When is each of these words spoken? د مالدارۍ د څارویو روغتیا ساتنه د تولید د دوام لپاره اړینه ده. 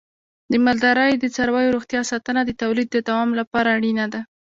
د 0.51 0.53
مالدارۍ 0.65 1.13
د 1.19 1.25
څارویو 1.35 1.73
روغتیا 1.75 2.01
ساتنه 2.11 2.41
د 2.45 2.51
تولید 2.61 2.87
د 2.91 2.97
دوام 3.07 3.29
لپاره 3.39 3.67
اړینه 3.77 4.05
ده. 4.13 4.21